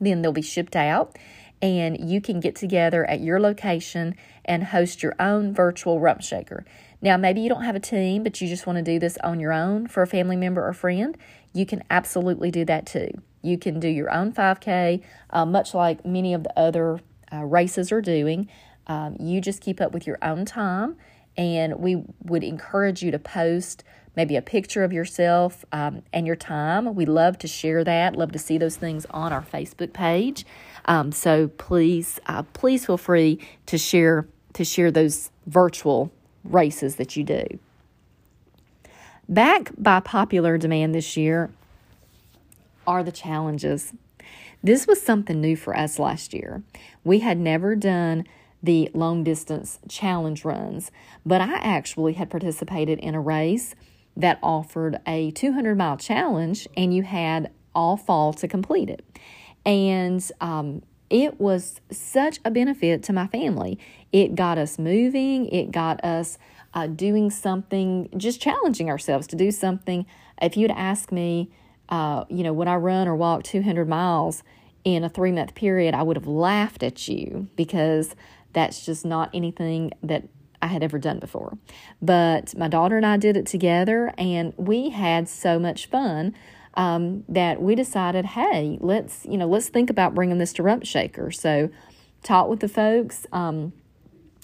then 0.00 0.22
they'll 0.22 0.32
be 0.32 0.42
shipped 0.42 0.76
out, 0.76 1.18
and 1.60 2.10
you 2.10 2.20
can 2.20 2.40
get 2.40 2.56
together 2.56 3.04
at 3.04 3.20
your 3.20 3.38
location 3.38 4.16
and 4.44 4.64
host 4.64 5.02
your 5.02 5.14
own 5.20 5.52
virtual 5.52 6.00
rump 6.00 6.22
shaker. 6.22 6.64
Now, 7.02 7.16
maybe 7.16 7.40
you 7.40 7.48
don't 7.48 7.64
have 7.64 7.74
a 7.74 7.80
team, 7.80 8.22
but 8.22 8.40
you 8.40 8.48
just 8.48 8.66
want 8.66 8.78
to 8.78 8.82
do 8.82 8.98
this 8.98 9.18
on 9.24 9.40
your 9.40 9.52
own 9.52 9.88
for 9.88 10.02
a 10.02 10.06
family 10.06 10.36
member 10.36 10.66
or 10.66 10.72
friend. 10.72 11.18
You 11.52 11.66
can 11.66 11.82
absolutely 11.90 12.50
do 12.50 12.64
that 12.64 12.86
too. 12.86 13.10
You 13.42 13.58
can 13.58 13.80
do 13.80 13.88
your 13.88 14.10
own 14.10 14.32
5K, 14.32 15.02
uh, 15.30 15.44
much 15.44 15.74
like 15.74 16.06
many 16.06 16.32
of 16.32 16.44
the 16.44 16.58
other 16.58 17.00
uh, 17.32 17.44
races 17.44 17.92
are 17.92 18.00
doing. 18.00 18.48
Um, 18.86 19.16
you 19.18 19.40
just 19.40 19.60
keep 19.60 19.80
up 19.80 19.92
with 19.92 20.06
your 20.06 20.18
own 20.22 20.44
time, 20.44 20.96
and 21.36 21.78
we 21.78 22.02
would 22.22 22.44
encourage 22.44 23.02
you 23.02 23.10
to 23.10 23.18
post 23.18 23.84
maybe 24.16 24.36
a 24.36 24.42
picture 24.42 24.84
of 24.84 24.92
yourself 24.92 25.64
um, 25.72 26.02
and 26.12 26.26
your 26.26 26.36
time. 26.36 26.94
We 26.94 27.06
love 27.06 27.38
to 27.38 27.48
share 27.48 27.82
that, 27.84 28.16
love 28.16 28.32
to 28.32 28.38
see 28.38 28.58
those 28.58 28.76
things 28.76 29.06
on 29.10 29.32
our 29.32 29.42
Facebook 29.42 29.92
page. 29.92 30.44
Um, 30.84 31.12
so 31.12 31.48
please, 31.48 32.20
uh, 32.26 32.42
please 32.52 32.86
feel 32.86 32.98
free 32.98 33.38
to 33.66 33.78
share 33.78 34.26
to 34.54 34.64
share 34.64 34.90
those 34.90 35.30
virtual 35.46 36.12
races 36.44 36.96
that 36.96 37.16
you 37.16 37.24
do. 37.24 37.44
Back 39.28 39.70
by 39.78 40.00
popular 40.00 40.58
demand 40.58 40.94
this 40.94 41.16
year 41.16 41.50
are 42.86 43.02
the 43.02 43.12
challenges. 43.12 43.94
This 44.62 44.86
was 44.86 45.02
something 45.02 45.40
new 45.40 45.56
for 45.56 45.76
us 45.76 45.98
last 45.98 46.32
year. 46.32 46.62
We 47.04 47.18
had 47.18 47.38
never 47.38 47.74
done 47.74 48.24
the 48.62 48.90
long 48.94 49.24
distance 49.24 49.80
challenge 49.88 50.44
runs, 50.44 50.92
but 51.26 51.40
I 51.40 51.54
actually 51.54 52.12
had 52.12 52.30
participated 52.30 53.00
in 53.00 53.14
a 53.14 53.20
race 53.20 53.74
that 54.16 54.38
offered 54.42 55.00
a 55.06 55.32
200 55.32 55.76
mile 55.76 55.96
challenge 55.96 56.68
and 56.76 56.94
you 56.94 57.02
had 57.02 57.50
all 57.74 57.96
fall 57.96 58.32
to 58.34 58.46
complete 58.46 58.88
it. 58.88 59.04
And 59.66 60.24
um, 60.40 60.82
it 61.10 61.40
was 61.40 61.80
such 61.90 62.38
a 62.44 62.50
benefit 62.50 63.02
to 63.04 63.12
my 63.12 63.26
family. 63.26 63.78
It 64.12 64.34
got 64.34 64.58
us 64.58 64.78
moving, 64.78 65.46
it 65.48 65.72
got 65.72 66.04
us 66.04 66.38
uh, 66.74 66.86
doing 66.86 67.30
something, 67.30 68.08
just 68.16 68.40
challenging 68.40 68.88
ourselves 68.88 69.26
to 69.28 69.36
do 69.36 69.50
something. 69.50 70.06
If 70.40 70.56
you'd 70.56 70.70
ask 70.70 71.10
me, 71.10 71.50
uh, 71.88 72.24
you 72.28 72.42
know, 72.42 72.52
when 72.52 72.68
I 72.68 72.76
run 72.76 73.08
or 73.08 73.16
walk 73.16 73.42
200 73.44 73.88
miles 73.88 74.42
in 74.84 75.04
a 75.04 75.08
three 75.08 75.32
month 75.32 75.54
period, 75.54 75.94
I 75.94 76.02
would 76.02 76.16
have 76.16 76.26
laughed 76.26 76.82
at 76.82 77.08
you 77.08 77.48
because 77.56 78.14
that's 78.52 78.84
just 78.84 79.04
not 79.04 79.30
anything 79.32 79.92
that 80.02 80.24
I 80.60 80.66
had 80.68 80.82
ever 80.82 80.98
done 80.98 81.18
before. 81.18 81.58
But 82.00 82.56
my 82.56 82.68
daughter 82.68 82.96
and 82.96 83.04
I 83.04 83.16
did 83.16 83.36
it 83.36 83.46
together, 83.46 84.12
and 84.16 84.54
we 84.56 84.90
had 84.90 85.28
so 85.28 85.58
much 85.58 85.86
fun 85.86 86.34
um, 86.74 87.24
that 87.28 87.60
we 87.60 87.74
decided, 87.74 88.24
hey, 88.24 88.78
let's 88.80 89.26
you 89.26 89.36
know 89.36 89.46
let's 89.46 89.68
think 89.68 89.90
about 89.90 90.14
bringing 90.14 90.38
this 90.38 90.52
to 90.54 90.62
Rump 90.62 90.86
Shaker. 90.86 91.30
So, 91.30 91.70
talked 92.22 92.48
with 92.48 92.60
the 92.60 92.68
folks. 92.68 93.26
Um, 93.32 93.72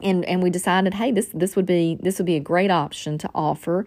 and, 0.01 0.25
and 0.27 0.43
we 0.43 0.51
decided, 0.51 0.95
hey, 0.95 1.11
this 1.11 1.29
this 1.35 1.57
would 1.57 1.67
be 1.67 1.99
this 2.01 2.19
would 2.19 2.27
be 2.27 2.37
a 2.37 2.41
great 2.41 2.71
option 2.71 3.19
to 3.19 3.31
offer, 3.35 3.87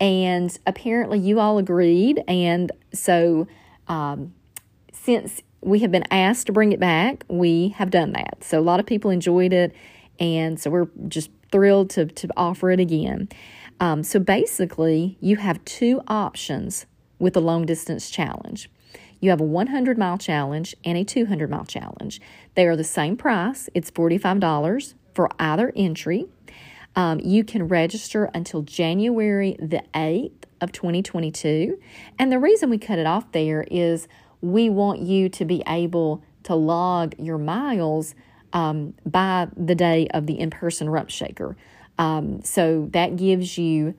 and 0.00 0.56
apparently 0.66 1.18
you 1.18 1.40
all 1.40 1.58
agreed, 1.58 2.22
and 2.28 2.70
so 2.92 3.46
um, 3.88 4.34
since 4.92 5.42
we 5.60 5.80
have 5.80 5.90
been 5.90 6.04
asked 6.10 6.46
to 6.46 6.52
bring 6.52 6.72
it 6.72 6.80
back, 6.80 7.24
we 7.28 7.70
have 7.70 7.90
done 7.90 8.12
that. 8.12 8.38
So 8.42 8.58
a 8.58 8.62
lot 8.62 8.80
of 8.80 8.86
people 8.86 9.10
enjoyed 9.10 9.52
it, 9.52 9.72
and 10.20 10.60
so 10.60 10.70
we're 10.70 10.88
just 11.08 11.30
thrilled 11.50 11.90
to 11.90 12.06
to 12.06 12.28
offer 12.36 12.70
it 12.70 12.80
again. 12.80 13.28
Um, 13.80 14.02
so 14.02 14.18
basically, 14.18 15.16
you 15.20 15.36
have 15.36 15.64
two 15.64 16.02
options 16.08 16.86
with 17.18 17.36
a 17.36 17.40
long 17.40 17.66
distance 17.66 18.10
challenge. 18.10 18.70
You 19.20 19.30
have 19.30 19.40
a 19.40 19.44
100 19.44 19.98
mile 19.98 20.18
challenge 20.18 20.76
and 20.84 20.96
a 20.96 21.04
200 21.04 21.50
mile 21.50 21.64
challenge. 21.64 22.20
They 22.54 22.66
are 22.66 22.76
the 22.76 22.84
same 22.84 23.16
price, 23.16 23.68
it's 23.74 23.90
$45 23.90 24.94
for 25.14 25.28
either 25.38 25.72
entry. 25.74 26.26
Um, 26.98 27.20
you 27.20 27.44
can 27.44 27.68
register 27.68 28.28
until 28.34 28.62
January 28.62 29.56
the 29.60 29.84
8th 29.94 30.32
of 30.60 30.72
2022. 30.72 31.78
And 32.18 32.32
the 32.32 32.40
reason 32.40 32.70
we 32.70 32.78
cut 32.78 32.98
it 32.98 33.06
off 33.06 33.30
there 33.30 33.64
is 33.70 34.08
we 34.40 34.68
want 34.68 35.00
you 35.00 35.28
to 35.28 35.44
be 35.44 35.62
able 35.68 36.24
to 36.42 36.56
log 36.56 37.14
your 37.16 37.38
miles 37.38 38.16
um, 38.52 38.94
by 39.06 39.46
the 39.56 39.76
day 39.76 40.08
of 40.12 40.26
the 40.26 40.40
in 40.40 40.50
person 40.50 40.90
rump 40.90 41.08
shaker. 41.08 41.56
Um, 41.98 42.42
so 42.42 42.88
that 42.92 43.14
gives 43.14 43.56
you 43.56 43.94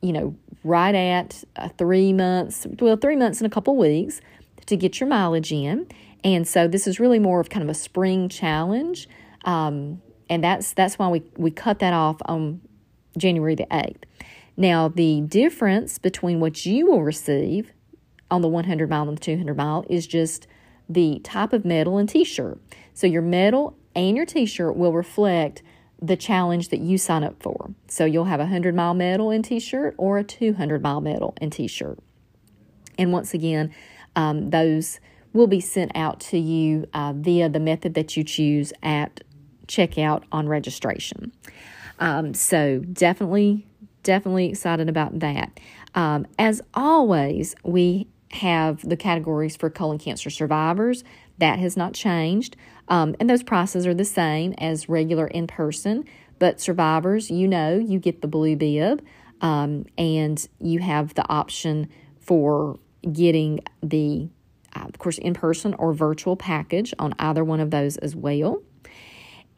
you 0.00 0.12
know, 0.12 0.34
right 0.64 0.94
at 0.94 1.44
uh, 1.56 1.68
three 1.76 2.12
months, 2.12 2.66
well, 2.80 2.96
three 2.96 3.16
months 3.16 3.40
and 3.40 3.46
a 3.46 3.50
couple 3.50 3.76
weeks 3.76 4.20
to 4.66 4.76
get 4.76 5.00
your 5.00 5.08
mileage 5.08 5.52
in. 5.52 5.86
And 6.24 6.46
so 6.46 6.68
this 6.68 6.86
is 6.86 7.00
really 7.00 7.18
more 7.18 7.40
of 7.40 7.50
kind 7.50 7.62
of 7.62 7.68
a 7.68 7.74
spring 7.74 8.28
challenge. 8.28 9.08
Um, 9.44 10.00
and 10.28 10.42
that's 10.44 10.72
that's 10.72 10.98
why 10.98 11.08
we, 11.08 11.22
we 11.36 11.50
cut 11.50 11.78
that 11.80 11.92
off 11.92 12.16
on 12.26 12.60
January 13.16 13.54
the 13.54 13.66
8th. 13.66 14.02
Now, 14.56 14.88
the 14.88 15.20
difference 15.20 15.98
between 15.98 16.40
what 16.40 16.66
you 16.66 16.86
will 16.86 17.02
receive 17.02 17.72
on 18.30 18.42
the 18.42 18.48
100 18.48 18.90
mile 18.90 19.08
and 19.08 19.16
the 19.16 19.22
200 19.22 19.56
mile 19.56 19.84
is 19.88 20.06
just 20.06 20.46
the 20.88 21.20
type 21.20 21.52
of 21.52 21.64
medal 21.64 21.98
and 21.98 22.08
t 22.08 22.24
shirt. 22.24 22.60
So, 22.94 23.06
your 23.06 23.22
medal 23.22 23.76
and 23.94 24.16
your 24.16 24.26
t 24.26 24.46
shirt 24.46 24.76
will 24.76 24.92
reflect 24.92 25.62
the 26.00 26.16
challenge 26.16 26.68
that 26.68 26.80
you 26.80 26.96
sign 26.96 27.24
up 27.24 27.42
for. 27.42 27.70
So 27.88 28.04
you'll 28.04 28.26
have 28.26 28.40
a 28.40 28.44
100 28.44 28.74
mile 28.74 28.94
medal 28.94 29.30
and 29.30 29.44
t 29.44 29.58
shirt 29.58 29.94
or 29.98 30.18
a 30.18 30.24
200 30.24 30.82
mile 30.82 31.00
medal 31.00 31.34
and 31.40 31.52
t 31.52 31.66
shirt. 31.66 31.98
And 32.96 33.12
once 33.12 33.34
again, 33.34 33.74
um, 34.14 34.50
those 34.50 35.00
will 35.32 35.46
be 35.46 35.60
sent 35.60 35.92
out 35.94 36.20
to 36.20 36.38
you 36.38 36.86
uh, 36.94 37.12
via 37.14 37.48
the 37.48 37.60
method 37.60 37.94
that 37.94 38.16
you 38.16 38.24
choose 38.24 38.72
at 38.82 39.22
checkout 39.68 40.24
on 40.32 40.48
registration. 40.48 41.32
Um, 42.00 42.34
so 42.34 42.80
definitely, 42.80 43.66
definitely 44.02 44.46
excited 44.46 44.88
about 44.88 45.18
that. 45.20 45.60
Um, 45.94 46.26
as 46.38 46.60
always, 46.74 47.54
we 47.64 48.08
have 48.30 48.86
the 48.86 48.96
categories 48.96 49.56
for 49.56 49.70
colon 49.70 49.98
cancer 49.98 50.30
survivors. 50.30 51.04
That 51.38 51.58
has 51.58 51.76
not 51.76 51.94
changed. 51.94 52.56
Um, 52.88 53.14
and 53.20 53.30
those 53.30 53.42
prices 53.42 53.86
are 53.86 53.94
the 53.94 54.04
same 54.04 54.54
as 54.58 54.88
regular 54.88 55.26
in 55.26 55.46
person. 55.46 56.04
But 56.38 56.60
survivors, 56.60 57.30
you 57.30 57.48
know, 57.48 57.78
you 57.78 57.98
get 57.98 58.22
the 58.22 58.28
blue 58.28 58.56
bib 58.56 59.04
um, 59.40 59.86
and 59.96 60.46
you 60.60 60.80
have 60.80 61.14
the 61.14 61.28
option 61.28 61.88
for 62.20 62.78
getting 63.10 63.60
the, 63.82 64.28
uh, 64.74 64.80
of 64.80 64.98
course, 64.98 65.18
in 65.18 65.34
person 65.34 65.74
or 65.74 65.92
virtual 65.92 66.36
package 66.36 66.92
on 66.98 67.14
either 67.18 67.44
one 67.44 67.60
of 67.60 67.70
those 67.70 67.96
as 67.98 68.14
well. 68.14 68.62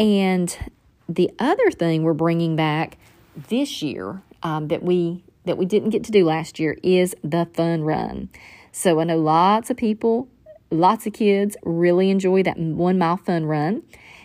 And 0.01 0.73
the 1.09 1.31
other 1.39 1.71
thing 1.71 2.03
we're 2.03 2.15
bringing 2.15 2.57
back 2.57 2.99
this 3.37 3.83
year 3.83 4.23
um, 4.43 4.67
that 4.69 4.83
we 4.83 5.23
that 5.45 5.57
we 5.57 5.65
didn't 5.65 5.91
get 5.91 6.05
to 6.05 6.13
do 6.13 6.25
last 6.25 6.59
year 6.59 6.77
is 6.83 7.15
the 7.23 7.47
fun 7.55 7.83
run. 7.83 8.29
So 8.73 9.01
I 9.01 9.05
know 9.05 9.17
lots 9.17 9.71
of 9.71 9.77
people 9.77 10.29
Lots 10.73 11.05
of 11.05 11.13
kids 11.13 11.57
really 11.65 12.11
enjoy 12.11 12.45
that 12.45 12.57
one 12.57 12.97
mile 12.97 13.17
fun 13.17 13.47
run. 13.47 13.83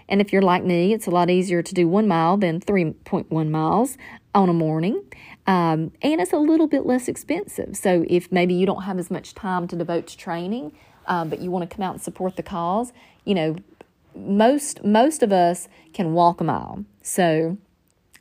And 0.08 0.22
if 0.22 0.32
you're 0.32 0.44
like 0.44 0.64
me, 0.64 0.94
it's 0.94 1.08
a 1.08 1.10
lot 1.10 1.32
easier 1.32 1.64
to 1.64 1.74
do 1.74 1.88
one 1.88 2.08
mile 2.08 2.38
than 2.38 2.60
3.1 2.60 3.50
miles 3.50 3.98
on 4.36 4.50
a 4.50 4.54
morning. 4.54 5.04
Um, 5.48 5.92
and 6.04 6.22
it's 6.22 6.34
a 6.34 6.38
little 6.38 6.68
bit 6.68 6.86
less 6.86 7.08
expensive. 7.08 7.76
So 7.76 8.06
if 8.08 8.32
maybe 8.32 8.54
you 8.54 8.68
don't 8.68 8.84
have 8.84 9.00
as 9.00 9.10
much 9.10 9.34
time 9.34 9.68
to 9.70 9.76
devote 9.76 10.06
to 10.08 10.18
training, 10.18 10.74
uh, 11.08 11.26
but 11.26 11.40
you 11.40 11.50
want 11.50 11.68
to 11.68 11.76
come 11.76 11.84
out 11.84 11.96
and 11.96 12.02
support 12.02 12.36
the 12.36 12.44
cause, 12.44 12.94
you 13.24 13.34
know, 13.34 13.56
most 14.16 14.84
most 14.84 15.24
of 15.24 15.32
us 15.32 15.68
can 15.94 16.14
walk 16.14 16.42
a 16.42 16.44
mile. 16.44 16.86
So 17.02 17.58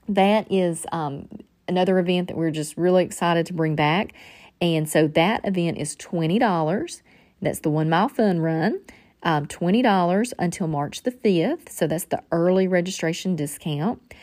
that 0.08 0.50
is 0.50 0.86
um, 0.92 1.28
another 1.68 1.98
event 1.98 2.28
that 2.28 2.36
we're 2.36 2.50
just 2.50 2.76
really 2.76 3.04
excited 3.04 3.46
to 3.46 3.52
bring 3.52 3.74
back. 3.74 4.12
And 4.60 4.88
so 4.88 5.06
that 5.08 5.40
event 5.44 5.78
is 5.78 5.94
twenty 5.96 6.38
dollars. 6.38 7.02
That's 7.40 7.60
the 7.60 7.70
one 7.70 7.88
mile 7.88 8.08
fun 8.08 8.40
run. 8.40 8.80
Um, 9.26 9.46
$20 9.46 10.34
until 10.38 10.66
March 10.66 11.02
the 11.02 11.10
5th. 11.10 11.70
So 11.70 11.86
that's 11.86 12.04
the 12.04 12.22
early 12.30 12.68
registration 12.68 13.36
discount. 13.36 14.14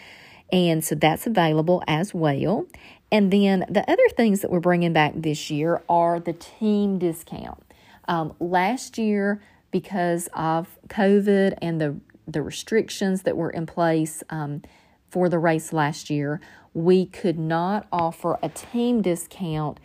And 0.52 0.84
so 0.84 0.94
that's 0.94 1.26
available 1.26 1.84
as 1.88 2.14
well. 2.14 2.68
And 3.12 3.32
then 3.32 3.66
the 3.68 3.90
other 3.90 4.08
things 4.16 4.42
that 4.42 4.52
we're 4.52 4.60
bringing 4.60 4.94
back 4.94 5.14
this 5.16 5.50
year 5.50 5.82
are 5.90 6.20
the 6.20 6.34
team 6.34 7.00
discount. 7.00 7.64
Um, 8.08 8.34
last 8.40 8.98
year, 8.98 9.42
because 9.72 10.30
of 10.34 10.78
COVID 10.88 11.58
and 11.62 11.82
the, 11.82 11.96
the 12.28 12.42
restrictions 12.42 13.24
that 13.24 13.36
were 13.36 13.50
in 13.50 13.66
place 13.66 14.24
um, 14.30 14.62
for 15.10 15.30
the 15.30 15.40
race 15.40 15.74
last 15.74 16.10
year, 16.10 16.40
we 16.74 17.06
could 17.06 17.40
not 17.40 17.88
offer 17.92 18.38
a 18.42 18.50
team 18.50 19.02
discount 19.02 19.80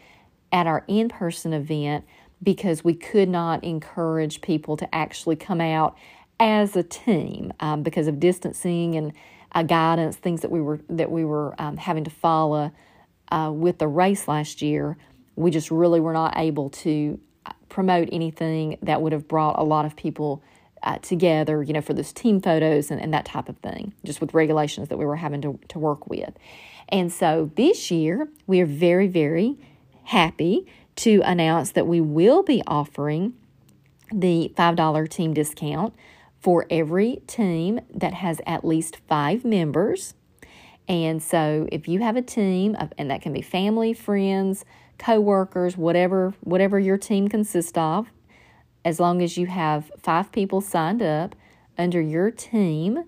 at 0.53 0.67
our 0.67 0.85
in 0.87 1.09
person 1.09 1.53
event 1.53 2.05
because 2.43 2.85
we 2.85 2.95
could 2.95 3.29
not 3.29 3.65
encourage 3.65 4.41
people 4.41 4.77
to 4.77 4.95
actually 4.95 5.37
come 5.37 5.61
out 5.61 5.97
as 6.39 6.77
a 6.77 6.83
team 6.83 7.53
um, 7.61 7.83
because 7.83 8.07
of 8.07 8.21
distancing 8.21 8.95
and 8.95 9.13
uh, 9.53 9.63
guidance, 9.63 10.17
things 10.17 10.43
that 10.43 10.51
we 10.51 10.61
were 10.61 10.81
that 10.89 11.11
we 11.11 11.25
were 11.25 11.55
um, 11.61 11.77
having 11.77 12.05
to 12.05 12.11
follow 12.11 12.71
uh, 13.33 13.51
with 13.53 13.79
the 13.79 13.89
race 13.89 14.29
last 14.29 14.61
year. 14.61 14.97
We 15.35 15.51
just 15.51 15.71
really 15.71 16.01
were 16.01 16.13
not 16.13 16.37
able 16.37 16.71
to 16.71 17.19
promote 17.69 18.09
anything 18.13 18.79
that 18.83 19.03
would 19.03 19.13
have 19.13 19.29
brought 19.29 19.59
a 19.59 19.63
lot 19.63 19.85
of 19.85 19.97
people 19.97 20.43
uh, 20.83 20.99
together, 20.99 21.63
you 21.63 21.73
know, 21.73 21.81
for 21.81 21.95
those 21.95 22.13
team 22.13 22.41
photos 22.41 22.91
and, 22.91 23.01
and 23.01 23.13
that 23.13 23.25
type 23.25 23.49
of 23.49 23.57
thing, 23.59 23.93
just 24.05 24.21
with 24.21 24.35
regulations 24.35 24.89
that 24.89 24.97
we 24.97 25.05
were 25.05 25.17
having 25.17 25.41
to, 25.43 25.59
to 25.69 25.79
work 25.79 26.07
with. 26.07 26.33
And 26.89 27.13
so 27.13 27.51
this 27.57 27.91
year, 27.91 28.29
we 28.47 28.61
are 28.61 28.67
very, 28.67 29.09
very 29.09 29.57
happy 30.05 30.67
to 30.97 31.21
announce 31.25 31.73
that 31.73 31.87
we 31.87 32.01
will 32.01 32.43
be 32.43 32.63
offering 32.67 33.35
the 34.13 34.53
$5 34.57 35.09
team 35.11 35.35
discount 35.35 35.95
for 36.41 36.67
every 36.71 37.23
team 37.27 37.81
that 37.93 38.15
has 38.15 38.41
at 38.47 38.65
least 38.65 38.99
five 39.09 39.45
members. 39.45 40.15
And 40.89 41.21
so 41.21 41.67
if 41.73 41.89
you 41.89 42.01
have 42.01 42.17
a 42.17 42.23
team 42.23 42.77
of, 42.77 42.93
and 42.97 43.11
that 43.11 43.21
can 43.21 43.33
be 43.33 43.43
family, 43.43 43.93
friends, 43.93 44.65
co-workers, 44.99 45.77
whatever 45.77 46.35
whatever 46.41 46.79
your 46.79 46.97
team 46.97 47.29
consists 47.29 47.77
of, 47.77 48.11
as 48.85 49.01
long 49.01 49.23
as 49.23 49.37
you 49.37 49.47
have 49.47 49.91
five 49.99 50.31
people 50.33 50.61
signed 50.61 51.03
up 51.03 51.35
under 51.77 52.01
your 52.01 52.31
team, 52.31 53.05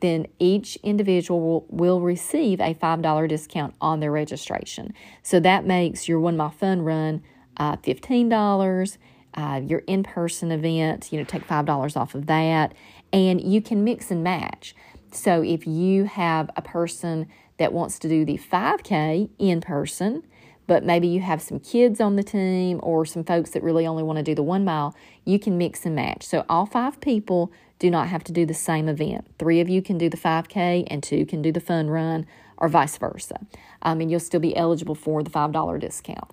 then 0.00 0.26
each 0.38 0.76
individual 0.82 1.40
will, 1.40 1.66
will 1.70 2.00
receive 2.00 2.60
a 2.60 2.74
$5 2.74 3.28
discount 3.28 3.74
on 3.80 4.00
their 4.00 4.10
registration. 4.10 4.92
So 5.22 5.40
that 5.40 5.64
makes 5.64 6.08
your 6.08 6.20
one 6.20 6.36
mile 6.36 6.50
fun 6.50 6.82
run 6.82 7.22
uh, 7.56 7.76
$15. 7.76 8.98
Uh, 9.34 9.62
your 9.66 9.78
in 9.86 10.02
person 10.02 10.52
event, 10.52 11.10
you 11.10 11.18
know, 11.18 11.24
take 11.24 11.46
$5 11.46 11.96
off 11.96 12.14
of 12.14 12.26
that. 12.26 12.74
And 13.12 13.40
you 13.40 13.62
can 13.62 13.84
mix 13.84 14.10
and 14.10 14.22
match. 14.22 14.74
So 15.12 15.42
if 15.42 15.66
you 15.66 16.04
have 16.04 16.50
a 16.56 16.62
person 16.62 17.28
that 17.58 17.72
wants 17.72 17.98
to 18.00 18.08
do 18.08 18.24
the 18.24 18.38
5K 18.38 19.30
in 19.38 19.60
person, 19.60 20.24
but 20.66 20.84
maybe 20.84 21.08
you 21.08 21.20
have 21.20 21.42
some 21.42 21.58
kids 21.58 22.00
on 22.00 22.16
the 22.16 22.22
team 22.22 22.80
or 22.82 23.04
some 23.04 23.24
folks 23.24 23.50
that 23.50 23.62
really 23.62 23.86
only 23.86 24.02
want 24.02 24.18
to 24.18 24.22
do 24.22 24.34
the 24.34 24.42
one 24.42 24.64
mile, 24.64 24.94
you 25.24 25.38
can 25.38 25.58
mix 25.58 25.84
and 25.84 25.94
match. 25.94 26.22
So 26.24 26.44
all 26.48 26.66
five 26.66 27.00
people 27.00 27.52
do 27.78 27.90
not 27.90 28.08
have 28.08 28.22
to 28.24 28.32
do 28.32 28.46
the 28.46 28.54
same 28.54 28.88
event. 28.88 29.26
Three 29.38 29.60
of 29.60 29.68
you 29.68 29.82
can 29.82 29.98
do 29.98 30.08
the 30.08 30.16
5K 30.16 30.84
and 30.86 31.02
two 31.02 31.26
can 31.26 31.42
do 31.42 31.50
the 31.50 31.60
fun 31.60 31.90
run, 31.90 32.26
or 32.56 32.68
vice 32.68 32.96
versa. 32.96 33.40
Um, 33.82 34.00
and 34.00 34.10
you'll 34.10 34.20
still 34.20 34.40
be 34.40 34.56
eligible 34.56 34.94
for 34.94 35.22
the 35.24 35.30
$5 35.30 35.80
discount. 35.80 36.30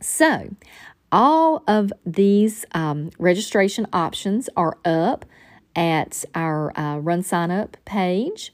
So, 0.00 0.56
all 1.12 1.62
of 1.68 1.92
these 2.04 2.64
um, 2.72 3.10
registration 3.18 3.86
options 3.92 4.48
are 4.56 4.76
up 4.84 5.24
at 5.76 6.24
our 6.34 6.76
uh, 6.76 6.98
Run 6.98 7.22
Sign 7.22 7.52
Up 7.52 7.76
page, 7.84 8.52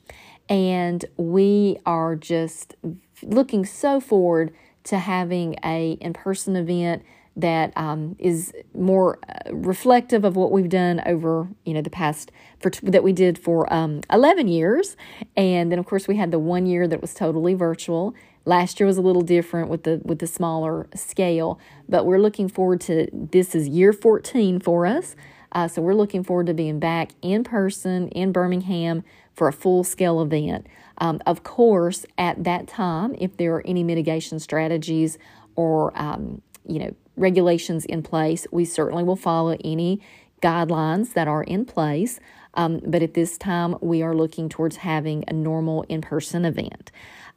and 0.48 1.04
we 1.16 1.78
are 1.86 2.14
just 2.14 2.74
looking 3.22 3.64
so 3.64 4.00
forward 4.00 4.52
to 4.84 4.98
having 4.98 5.56
a 5.64 5.92
in-person 6.00 6.56
event 6.56 7.02
that 7.36 7.72
um, 7.76 8.14
is 8.18 8.52
more 8.74 9.18
uh, 9.28 9.52
reflective 9.54 10.24
of 10.24 10.36
what 10.36 10.52
we've 10.52 10.68
done 10.68 11.00
over 11.06 11.48
you 11.64 11.72
know 11.72 11.80
the 11.80 11.90
past 11.90 12.30
for 12.60 12.70
that 12.82 13.02
we 13.02 13.12
did 13.12 13.38
for 13.38 13.72
um, 13.72 14.02
11 14.12 14.48
years. 14.48 14.96
And 15.36 15.72
then 15.72 15.78
of 15.78 15.86
course 15.86 16.06
we 16.06 16.16
had 16.16 16.30
the 16.30 16.38
one 16.38 16.66
year 16.66 16.86
that 16.86 17.00
was 17.00 17.14
totally 17.14 17.54
virtual. 17.54 18.14
Last 18.44 18.80
year 18.80 18.86
was 18.86 18.98
a 18.98 19.02
little 19.02 19.22
different 19.22 19.70
with 19.70 19.84
the 19.84 20.00
with 20.04 20.18
the 20.18 20.26
smaller 20.26 20.88
scale 20.94 21.58
but 21.88 22.04
we're 22.04 22.18
looking 22.18 22.48
forward 22.48 22.80
to 22.82 23.08
this 23.12 23.54
is 23.54 23.68
year 23.68 23.92
14 23.92 24.60
for 24.60 24.86
us. 24.86 25.16
Uh, 25.52 25.68
so 25.68 25.82
we're 25.82 25.94
looking 25.94 26.24
forward 26.24 26.46
to 26.46 26.54
being 26.54 26.78
back 26.78 27.12
in 27.20 27.44
person 27.44 28.08
in 28.08 28.32
birmingham 28.32 29.04
for 29.34 29.48
a 29.48 29.52
full 29.52 29.84
scale 29.84 30.20
event 30.20 30.66
um, 30.98 31.20
of 31.26 31.42
course 31.42 32.06
at 32.18 32.44
that 32.44 32.66
time 32.66 33.14
if 33.18 33.36
there 33.36 33.54
are 33.54 33.66
any 33.66 33.82
mitigation 33.82 34.38
strategies 34.38 35.18
or 35.56 35.92
um, 35.96 36.42
you 36.66 36.78
know 36.78 36.94
regulations 37.16 37.84
in 37.84 38.02
place. 38.02 38.46
We 38.50 38.64
certainly 38.64 39.04
will 39.04 39.16
follow 39.16 39.56
any 39.62 40.00
guidelines 40.40 41.12
that 41.12 41.28
are 41.28 41.42
in 41.42 41.64
place. 41.64 42.20
Um, 42.54 42.80
but 42.86 43.02
at 43.02 43.14
this 43.14 43.38
time, 43.38 43.76
we 43.80 44.02
are 44.02 44.14
looking 44.14 44.48
towards 44.48 44.76
having 44.76 45.24
a 45.26 45.32
normal 45.32 45.82
in 45.88 46.00
person 46.00 46.44
event. 46.44 46.90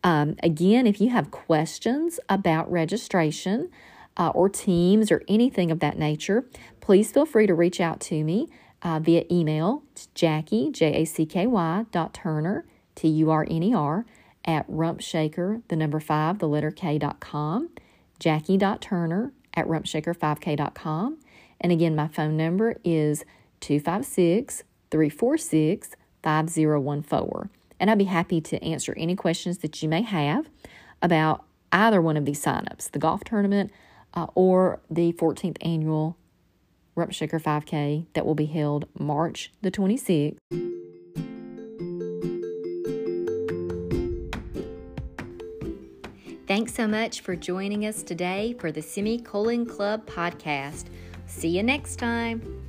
Um, 0.03 0.35
again, 0.43 0.87
if 0.87 0.99
you 0.99 1.09
have 1.09 1.31
questions 1.31 2.19
about 2.27 2.69
registration 2.71 3.69
uh, 4.17 4.29
or 4.29 4.49
teams 4.49 5.11
or 5.11 5.23
anything 5.27 5.71
of 5.71 5.79
that 5.79 5.97
nature, 5.97 6.45
please 6.81 7.11
feel 7.11 7.25
free 7.25 7.47
to 7.47 7.53
reach 7.53 7.79
out 7.79 7.99
to 8.01 8.23
me 8.23 8.47
uh, 8.81 8.99
via 8.99 9.23
email. 9.31 9.83
It's 9.93 10.07
Jackie, 10.07 10.69
J 10.71 11.01
A 11.01 11.05
C 11.05 11.25
K 11.25 11.47
Y, 11.47 11.85
dot 11.91 12.13
Turner, 12.13 12.65
T 12.95 13.07
U 13.07 13.29
R 13.29 13.45
N 13.49 13.63
E 13.63 13.73
R, 13.73 14.05
at 14.45 14.69
rumpshaker, 14.69 15.61
the 15.67 15.75
number 15.75 15.99
five, 15.99 16.39
the 16.39 16.47
letter 16.47 16.71
K, 16.71 16.97
dot 16.97 17.19
com. 17.19 17.69
Jackie.turner 18.19 19.33
at 19.53 19.67
rumpshaker5k.com. 19.67 21.17
And 21.59 21.71
again, 21.71 21.95
my 21.95 22.07
phone 22.07 22.37
number 22.37 22.75
is 22.83 23.25
256 23.61 24.63
346 24.91 25.91
5014. 26.23 27.49
And 27.79 27.91
I'd 27.91 27.97
be 27.97 28.05
happy 28.05 28.39
to 28.41 28.63
answer 28.63 28.93
any 28.97 29.15
questions 29.15 29.59
that 29.59 29.81
you 29.83 29.89
may 29.89 30.01
have 30.01 30.49
about 31.01 31.43
either 31.71 32.01
one 32.01 32.17
of 32.17 32.25
these 32.25 32.43
signups 32.43 32.91
the 32.91 32.99
golf 32.99 33.23
tournament 33.23 33.71
uh, 34.13 34.27
or 34.33 34.79
the 34.89 35.11
14th 35.13 35.57
annual 35.61 36.17
Rump 36.95 37.11
Shaker 37.11 37.39
5K 37.39 38.05
that 38.13 38.25
will 38.25 38.35
be 38.35 38.45
held 38.45 38.87
March 38.97 39.51
the 39.61 39.71
26th. 39.71 40.37
Thanks 46.55 46.73
so 46.73 46.87
much 46.87 47.19
for 47.19 47.35
joining 47.35 47.85
us 47.85 48.01
today 48.01 48.55
for 48.57 48.71
the 48.71 48.81
Semicolon 48.81 49.65
Club 49.65 50.05
podcast. 50.05 50.85
See 51.25 51.49
you 51.49 51.61
next 51.61 51.97
time. 51.97 52.65